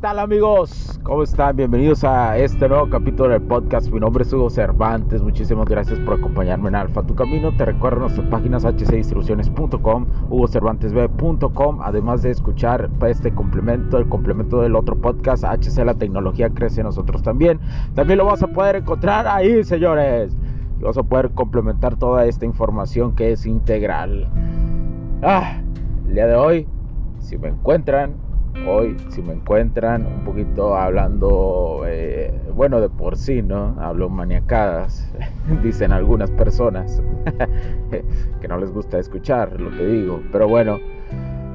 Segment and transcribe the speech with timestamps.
[0.00, 1.00] Tal amigos?
[1.02, 1.56] ¿Cómo están?
[1.56, 3.90] Bienvenidos a este nuevo capítulo del podcast.
[3.90, 5.22] Mi nombre es Hugo Cervantes.
[5.22, 7.56] Muchísimas gracias por acompañarme en Alfa Tu Camino.
[7.56, 14.94] Te recuerdo nuestras páginas hcdistribuciones.com, hugocervantesb.com, además de escuchar este complemento, el complemento del otro
[14.94, 17.58] podcast, HC La Tecnología Crece Nosotros también.
[17.94, 20.36] También lo vas a poder encontrar ahí, señores.
[20.78, 24.28] Y vas a poder complementar toda esta información que es integral.
[25.22, 25.60] Ah,
[26.06, 26.68] el día de hoy,
[27.18, 28.27] si me encuentran
[28.66, 33.76] hoy, si me encuentran un poquito hablando, eh, bueno, de por sí, ¿no?
[33.78, 35.10] Hablo maniacadas,
[35.62, 37.02] dicen algunas personas,
[38.40, 40.78] que no les gusta escuchar lo que digo, pero bueno,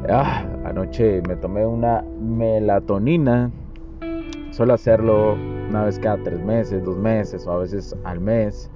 [0.09, 3.51] ah, anoche me tomé una melatonina,
[4.51, 5.35] suelo hacerlo
[5.69, 8.69] una vez cada tres meses, dos meses o a veces al mes,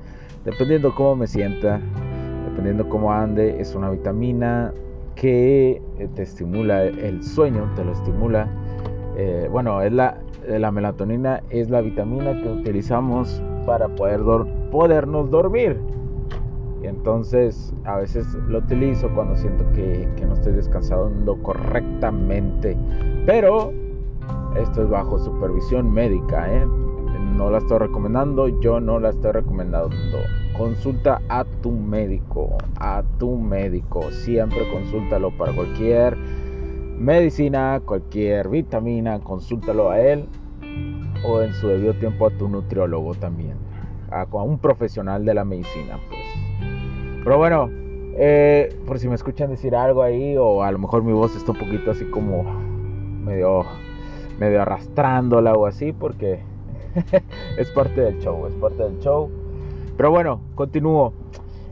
[0.43, 1.79] dependiendo cómo me sienta,
[2.49, 4.73] dependiendo cómo ande, es una vitamina
[5.19, 8.47] que eh, te estimula el sueño, te lo estimula.
[9.17, 14.21] Eh, bueno, es la, la melatonina es la vitamina que utilizamos para poder
[14.71, 15.77] podernos dormir.
[16.83, 22.77] Y entonces a veces lo utilizo cuando siento que, que no estoy descansando correctamente.
[23.25, 23.73] Pero
[24.55, 26.65] esto es bajo supervisión médica, ¿eh?
[27.35, 29.95] No la estoy recomendando, yo no la estoy recomendando.
[30.57, 34.11] Consulta a tu médico, a tu médico.
[34.11, 36.17] Siempre consúltalo para cualquier
[36.97, 40.25] medicina, cualquier vitamina, consúltalo a él
[41.23, 43.55] o en su debido tiempo a tu nutriólogo también,
[44.11, 46.21] a, un profesional de la medicina, pues.
[47.23, 47.69] Pero bueno,
[48.17, 51.51] eh, por si me escuchan decir algo ahí o a lo mejor mi voz está
[51.51, 52.43] un poquito así como
[53.23, 53.65] medio,
[54.39, 56.39] medio arrastrándola o así, porque
[57.57, 59.29] es parte del show, es parte del show.
[59.97, 61.13] Pero bueno, continúo.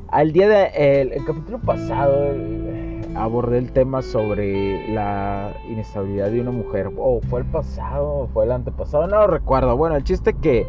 [0.08, 6.52] Al día de el, capítulo pasado eh, abordé el tema sobre la inestabilidad de una
[6.52, 6.88] mujer.
[6.98, 9.78] O oh, fue el pasado, fue el antepasado, no lo recuerdo.
[9.78, 10.66] Bueno, el chiste que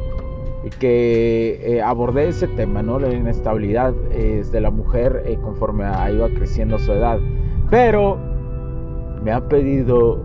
[0.81, 2.99] que eh, abordé ese tema, ¿no?
[2.99, 7.21] La inestabilidad de la mujer eh, conforme iba creciendo su edad.
[7.71, 8.19] Pero
[9.22, 10.25] me ha pedido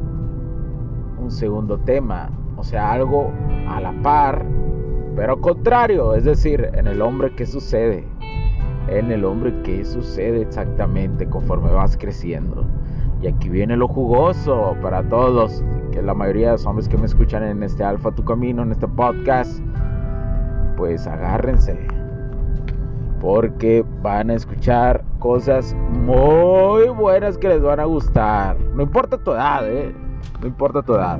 [1.20, 3.32] un segundo tema, o sea, algo
[3.68, 4.44] a la par
[5.16, 8.06] pero contrario, es decir, en el hombre, ¿qué sucede?
[8.88, 12.66] En el hombre, ¿qué sucede exactamente conforme vas creciendo?
[13.22, 17.06] Y aquí viene lo jugoso para todos, que la mayoría de los hombres que me
[17.06, 19.62] escuchan en este Alfa Tu Camino, en este podcast,
[20.78, 21.78] pues agárrense.
[23.20, 28.58] Porque van a escuchar cosas muy buenas que les van a gustar.
[28.74, 29.94] No importa tu edad, ¿eh?
[30.42, 31.20] No importa tu edad.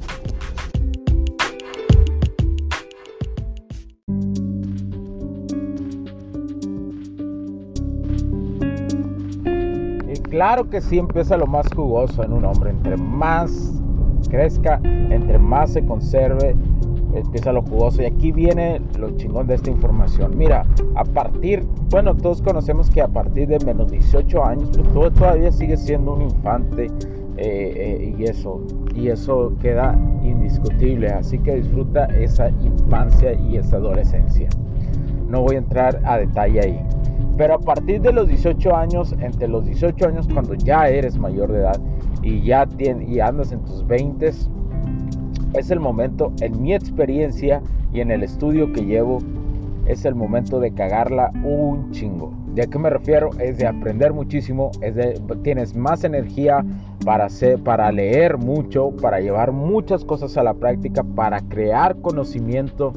[10.41, 12.71] Claro que sí empieza lo más jugoso en un hombre.
[12.71, 13.79] Entre más
[14.27, 16.55] crezca, entre más se conserve,
[17.13, 18.01] empieza lo jugoso.
[18.01, 20.35] Y aquí viene lo chingón de esta información.
[20.35, 20.65] Mira,
[20.95, 25.51] a partir, bueno, todos conocemos que a partir de menos 18 años, pues todo todavía
[25.51, 26.85] sigue siendo un infante.
[26.85, 26.91] Eh,
[27.37, 28.61] eh, y eso,
[28.95, 34.49] y eso queda indiscutible así que disfruta esa infancia y esa adolescencia.
[35.29, 36.85] No voy a entrar a detalle ahí.
[37.41, 41.51] Pero a partir de los 18 años, entre los 18 años cuando ya eres mayor
[41.51, 41.81] de edad
[42.21, 48.01] y ya tienes, y andas en tus 20, es el momento, en mi experiencia y
[48.01, 49.17] en el estudio que llevo,
[49.87, 52.31] es el momento de cagarla un chingo.
[52.53, 53.31] ¿De a qué me refiero?
[53.39, 56.63] Es de aprender muchísimo, es de, tienes más energía
[57.03, 62.93] para, hacer, para leer mucho, para llevar muchas cosas a la práctica, para crear conocimiento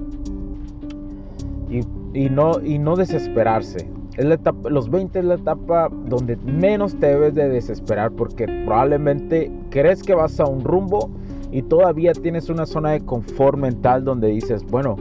[1.71, 1.79] y,
[2.13, 3.89] y no, y no desesperarse.
[4.17, 8.47] Es la etapa, los 20 es la etapa donde menos te debes de desesperar porque
[8.65, 11.11] probablemente crees que vas a un rumbo
[11.51, 14.97] y todavía tienes una zona de confort mental donde dices, bueno,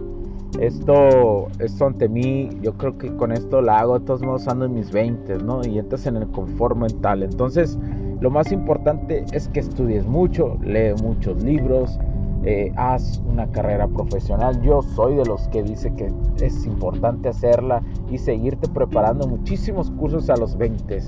[0.60, 4.66] esto, esto ante mí, yo creo que con esto la hago de todos modos ando
[4.66, 5.66] en mis 20, ¿no?
[5.66, 7.24] Y entras en el confort mental.
[7.24, 7.78] Entonces,
[8.20, 12.00] lo más importante es que estudies mucho, lee muchos libros,
[12.46, 14.62] eh, haz una carrera profesional.
[14.62, 16.12] Yo soy de los que dice que
[16.44, 17.82] es importante hacerla
[18.12, 21.00] y seguirte preparando muchísimos cursos a los 20.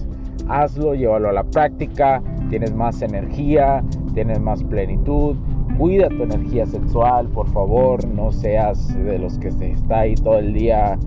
[0.47, 3.83] Hazlo, llévalo a la práctica, tienes más energía,
[4.13, 5.35] tienes más plenitud,
[5.77, 10.53] cuida tu energía sexual, por favor, no seas de los que está ahí todo el
[10.53, 10.97] día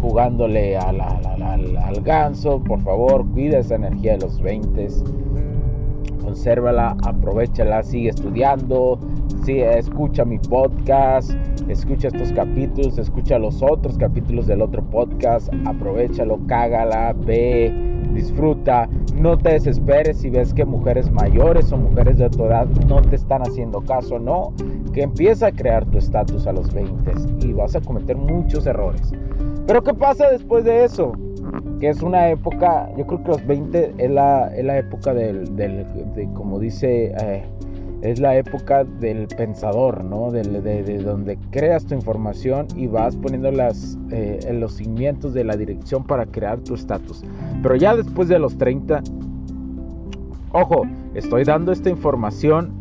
[0.00, 4.88] jugándole al, al, ganso, por favor, cuida esa energía de los 20,
[6.28, 8.98] consérvala, aprovechala, sigue estudiando,
[9.44, 11.30] sigue, escucha mi podcast,
[11.68, 17.72] escucha estos capítulos, escucha los otros capítulos del otro podcast, aprovechalo, cágala, ve,
[18.12, 23.00] disfruta, no te desesperes si ves que mujeres mayores o mujeres de tu edad no
[23.00, 24.52] te están haciendo caso, no,
[24.92, 27.10] que empieza a crear tu estatus a los 20
[27.40, 29.14] y vas a cometer muchos errores.
[29.66, 31.12] Pero ¿qué pasa después de eso?
[31.80, 35.56] Que es una época, yo creo que los 20 es la, es la época del,
[35.56, 37.14] del de, como dice...
[37.20, 37.44] Eh,
[38.02, 40.30] es la época del pensador, ¿no?
[40.30, 45.56] De, de, donde creas tu información y vas poniendo las, eh, los cimientos de la
[45.56, 47.24] dirección para crear tu estatus.
[47.62, 49.02] Pero ya después de los 30,
[50.52, 50.82] ojo,
[51.14, 52.72] estoy dando esta información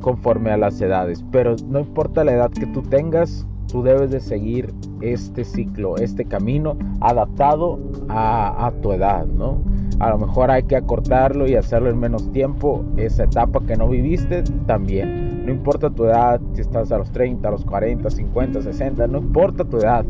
[0.00, 4.20] conforme a las edades, pero no importa la edad que tú tengas, tú debes de
[4.20, 7.78] seguir este ciclo, este camino adaptado
[8.08, 9.58] a, a tu edad, ¿no?
[9.98, 12.84] A lo mejor hay que acortarlo y hacerlo en menos tiempo.
[12.96, 15.46] Esa etapa que no viviste también.
[15.46, 19.18] No importa tu edad, si estás a los 30, a los 40, 50, 60, no
[19.18, 20.04] importa tu edad.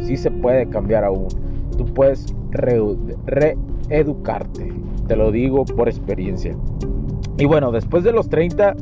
[0.00, 1.28] Sí se puede cambiar aún.
[1.76, 4.72] Tú puedes reeducarte.
[5.06, 6.56] Te lo digo por experiencia.
[7.38, 8.74] Y bueno, después de los 30,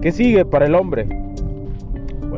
[0.00, 1.08] ¿qué sigue para el hombre?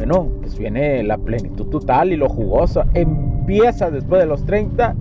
[0.04, 2.82] Bueno, pues viene la plenitud total y lo jugoso.
[2.92, 4.96] Empieza después de los 30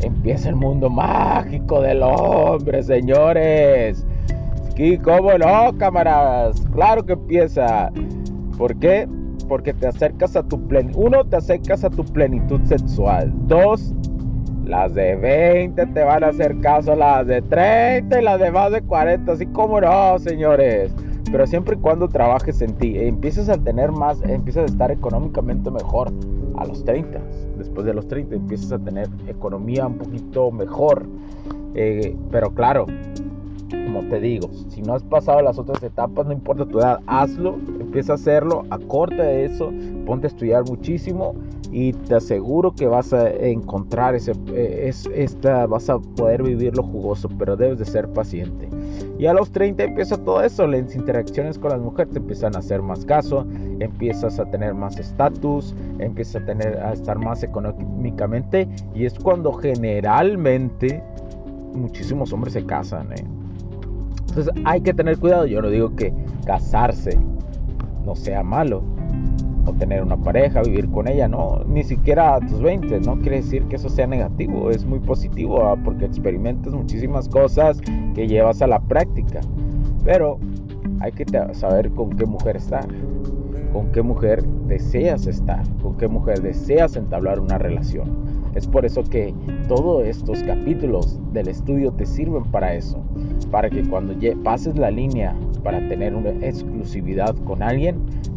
[0.00, 4.06] empieza el mundo mágico del hombre, señores.
[4.74, 6.58] ¿Y cómo no, camaradas?
[6.72, 7.92] Claro que empieza.
[8.56, 9.06] ¿Por qué?
[9.46, 11.02] Porque te acercas a tu plenitud.
[11.04, 13.30] Uno, te acercas a tu plenitud sexual.
[13.48, 13.92] Dos,
[14.64, 18.72] las de 20 te van a hacer caso, las de 30 y las de más
[18.72, 19.32] de 40.
[19.32, 20.94] Así como no, señores.
[21.30, 25.70] Pero siempre y cuando trabajes en ti, empiezas a tener más, empiezas a estar económicamente
[25.70, 26.12] mejor
[26.56, 27.20] a los 30.
[27.58, 31.06] Después de los 30 empiezas a tener economía un poquito mejor.
[31.74, 32.86] Eh, pero claro,
[33.70, 37.56] como te digo, si no has pasado las otras etapas, no importa tu edad, hazlo,
[37.80, 39.72] empieza a hacerlo, acorta eso,
[40.06, 41.34] ponte a estudiar muchísimo
[41.72, 46.82] y te aseguro que vas a encontrar ese, eh, es, esta, vas a poder vivirlo
[46.82, 48.68] jugoso, pero debes de ser paciente.
[49.18, 52.58] Y a los 30 empieza todo eso, las interacciones con las mujeres te empiezan a
[52.58, 53.46] hacer más caso,
[53.80, 59.52] empiezas a tener más estatus, empiezas a, tener, a estar más económicamente y es cuando
[59.54, 61.02] generalmente
[61.72, 63.12] muchísimos hombres se casan.
[63.12, 63.24] ¿eh?
[64.28, 66.12] Entonces hay que tener cuidado, yo no digo que
[66.44, 67.18] casarse
[68.04, 68.82] no sea malo,
[69.66, 73.36] o tener una pareja, vivir con ella, no, ni siquiera a tus 20, no quiere
[73.38, 75.76] decir que eso sea negativo, es muy positivo, ¿ah?
[75.84, 77.80] porque experimentas muchísimas cosas
[78.14, 79.40] que llevas a la práctica,
[80.04, 80.38] pero
[81.00, 82.86] hay que saber con qué mujer estar,
[83.72, 88.26] con qué mujer deseas estar, con qué mujer deseas entablar una relación.
[88.54, 89.34] Es por eso que
[89.68, 92.98] todos estos capítulos del estudio te sirven para eso,
[93.50, 97.95] para que cuando pases la línea para tener una exclusividad con alguien,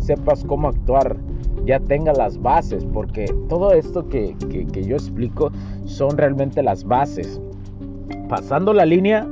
[0.10, 1.18] sepas cómo actuar,
[1.66, 4.36] ya tenga las bases, porque todo esto que,
[4.74, 5.52] que yo explico
[5.86, 7.40] son realmente las bases.
[8.28, 9.28] Pasando la línea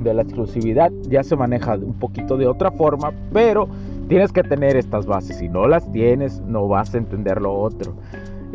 [0.00, 3.68] de la exclusividad ya se maneja un poquito de otra forma, pero
[4.08, 5.38] tienes que tener estas bases.
[5.38, 7.94] Si no las tienes, no vas a entender lo otro.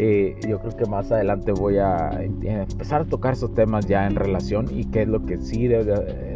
[0.02, 4.16] Eh, yo creo que más adelante voy a empezar a tocar esos temas ya en
[4.16, 5.68] relación y qué es lo que sí,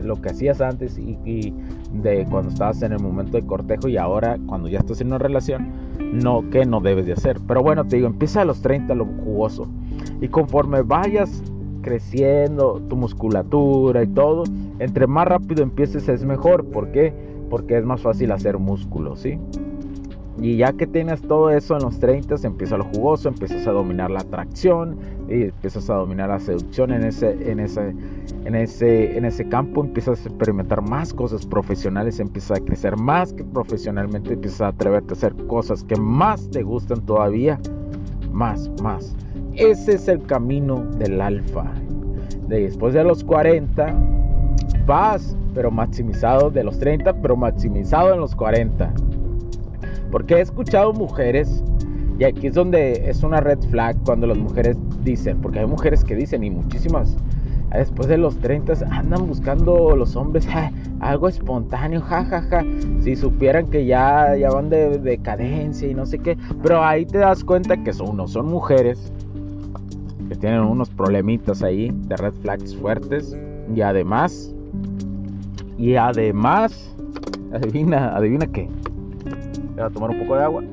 [0.02, 1.54] lo que hacías antes y,
[1.94, 5.18] de cuando estabas en el momento de cortejo y ahora cuando ya estás en una
[5.18, 5.72] relación,
[6.12, 7.40] no, que no debes de hacer.
[7.48, 9.70] Pero bueno, te digo, empieza a los 30 lo jugoso
[10.20, 11.42] y conforme vayas
[11.84, 14.44] creciendo tu musculatura y todo,
[14.80, 16.66] entre más rápido empieces es mejor.
[16.66, 17.14] ¿Por qué?
[17.50, 19.40] Porque es más fácil hacer músculo, ¿sí?
[20.42, 24.10] Y ya que tienes todo eso en los 30, empieza lo jugoso, empiezas a dominar
[24.10, 24.98] la atracción,
[25.30, 27.94] y empiezas a dominar la seducción en ese, en ese,
[28.44, 33.32] en ese, en ese campo, empiezas a experimentar más cosas profesionales, empiezas a crecer más
[33.32, 37.60] que profesionalmente, empiezas a atreverte a hacer cosas que más te gustan todavía,
[38.32, 39.16] más, más.
[39.54, 41.72] Ese es el camino del alfa.
[42.48, 43.96] Después de los 40,
[44.88, 48.92] vas, pero maximizado de los 30, pero maximizado en los 40
[50.14, 51.64] porque he escuchado mujeres,
[52.20, 56.04] y aquí es donde es una red flag cuando las mujeres dicen, porque hay mujeres
[56.04, 57.18] que dicen, y muchísimas,
[57.72, 60.48] después de los 30 andan buscando los hombres
[61.00, 62.64] algo espontáneo, jajaja.
[63.02, 66.38] Si supieran que ya, ya van de decadencia y no sé qué.
[66.62, 69.12] Pero ahí te das cuenta que son, no son mujeres
[70.30, 73.36] que tienen unos problemitas ahí de red flags fuertes.
[73.76, 74.54] Y además,
[75.80, 76.96] y además,
[77.52, 78.70] adivina, adivina qué.
[79.74, 80.64] Voy a tomar un poco de agua.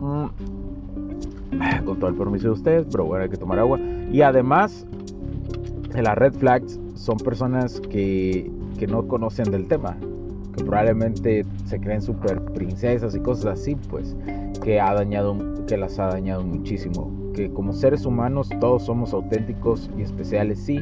[0.00, 0.26] Mm.
[1.84, 3.78] Con todo el permiso de ustedes, pero bueno, hay que tomar agua.
[4.10, 4.86] Y además,
[5.94, 9.96] las red flags son personas que, que no conocen del tema,
[10.56, 14.16] que probablemente se creen super princesas y cosas así, pues,
[14.62, 17.10] que ha dañado, que las ha dañado muchísimo.
[17.34, 20.80] Que como seres humanos todos somos auténticos y especiales, sí,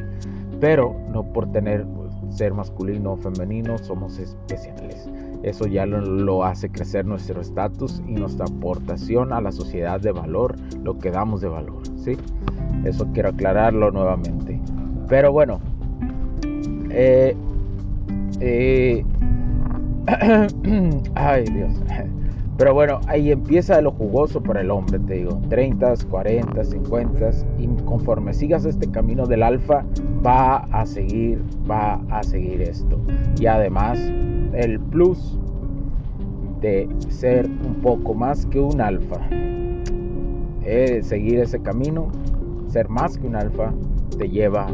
[0.59, 1.85] pero no por tener
[2.29, 5.09] ser masculino o femenino somos especiales.
[5.43, 10.55] Eso ya lo, hace crecer nuestro estatus y nuestra aportación a la sociedad de valor,
[10.83, 12.17] lo que damos de valor, ¿sí?
[12.83, 14.59] Eso quiero aclararlo nuevamente.
[15.07, 15.59] Pero bueno,
[16.89, 17.35] eh,
[18.39, 19.05] eh,
[21.15, 21.73] ay Dios.
[22.57, 25.41] Pero bueno, ahí empieza lo jugoso para el hombre, te digo.
[25.49, 27.31] 30, 40, 50.
[27.59, 29.83] Y conforme sigas este camino del alfa,
[30.25, 32.97] va a seguir, va a seguir esto.
[33.39, 33.99] Y además,
[34.53, 35.37] el plus
[36.61, 39.19] de ser un poco más que un alfa.
[41.01, 42.07] seguir ese camino,
[42.69, 43.73] ser más que un alfa,
[44.17, 44.67] te lleva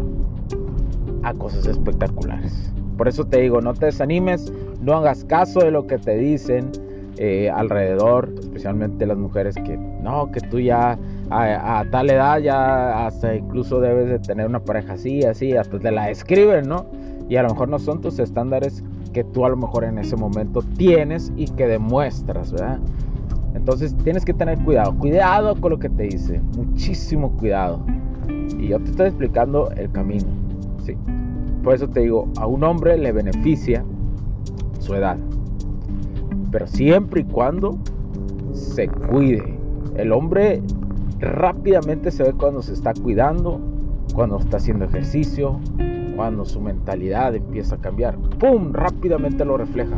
[1.23, 2.71] a cosas espectaculares.
[2.95, 6.69] Por eso te digo, no te desanimes, no hagas caso de lo que te dicen
[7.17, 10.97] eh, alrededor, especialmente las mujeres que no, que tú ya
[11.29, 15.91] a, tal edad ya hasta incluso debes de tener una pareja así, así, hasta te
[15.91, 16.85] la escriben, ¿no?
[17.29, 20.15] Y a lo mejor no son tus estándares que tú a lo mejor en ese
[20.15, 22.79] momento tienes y que demuestras, ¿verdad?
[23.55, 27.85] Entonces tienes que tener cuidado, cuidado con lo que te dice, muchísimo cuidado.
[28.57, 30.27] Y yo te estoy explicando el camino,
[30.85, 30.95] ¿sí?
[31.63, 33.83] Por eso te digo, a un hombre le beneficia
[34.79, 35.17] su edad,
[36.51, 37.77] pero siempre y cuando
[38.53, 39.57] se cuide.
[39.95, 40.61] El hombre
[41.19, 43.59] rápidamente se ve cuando se está cuidando,
[44.13, 45.59] cuando está haciendo ejercicio,
[46.15, 48.73] cuando su mentalidad empieza a cambiar, ¡pum!
[48.73, 49.95] rápidamente lo refleja.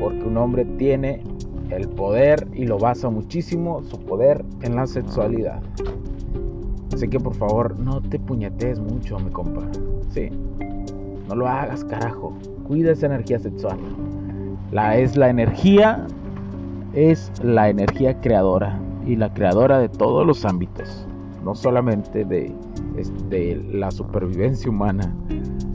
[0.00, 1.22] Porque un hombre tiene
[1.70, 5.60] el poder y lo basa muchísimo su poder en la sexualidad.
[6.94, 9.62] Así que por favor, no te puñetes mucho, mi compa.
[10.10, 10.30] Sí.
[11.28, 12.32] No lo hagas, carajo.
[12.66, 13.78] Cuida esa energía sexual.
[14.70, 16.06] La es la energía
[16.94, 21.06] es la energía creadora y la creadora de todos los ámbitos,
[21.44, 22.54] no solamente de
[23.28, 25.14] de la supervivencia humana,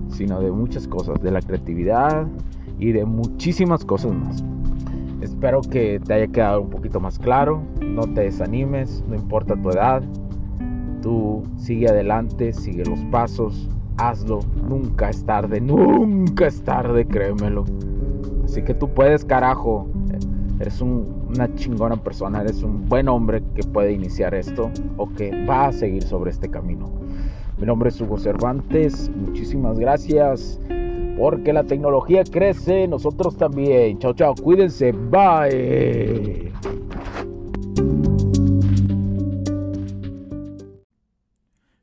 [0.09, 2.27] sino de muchas cosas, de la creatividad
[2.79, 4.43] y de muchísimas cosas más.
[5.21, 9.69] Espero que te haya quedado un poquito más claro, no te desanimes, no importa tu
[9.69, 10.03] edad,
[11.01, 17.63] tú sigue adelante, sigue los pasos, hazlo, nunca es tarde, nunca es tarde, créemelo.
[18.53, 19.87] Así que tú puedes, carajo,
[20.59, 25.65] eres una chingona persona, eres un buen hombre que puede iniciar esto o que va
[25.65, 26.87] a seguir sobre este camino.
[27.57, 29.09] Mi nombre es Hugo Cervantes.
[29.15, 30.59] Muchísimas gracias.
[31.17, 33.97] Porque la tecnología crece, nosotros también.
[33.97, 34.35] Chao, chao.
[34.35, 34.91] Cuídense.
[34.91, 36.42] Bye.